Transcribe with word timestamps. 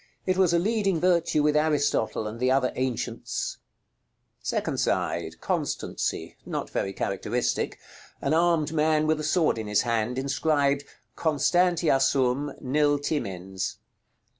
It 0.25 0.35
was 0.35 0.51
a 0.51 0.57
leading 0.57 0.99
virtue 0.99 1.43
with 1.43 1.55
Aristotle 1.55 2.25
and 2.25 2.39
the 2.39 2.49
other 2.49 2.73
ancients.§ 2.75 3.59
LXX. 4.43 4.47
Second 4.47 4.79
side. 4.79 5.41
Constancy; 5.41 6.37
not 6.43 6.71
very 6.71 6.91
characteristic. 6.91 7.77
An 8.19 8.33
armed 8.33 8.73
man 8.73 9.05
with 9.05 9.19
a 9.19 9.23
sword 9.23 9.59
in 9.59 9.67
his 9.67 9.83
hand, 9.83 10.17
inscribed, 10.17 10.85
"CONSTANTIA 11.15 11.99
SUM, 11.99 12.51
NIL 12.61 12.97
TIMENS." 12.97 13.77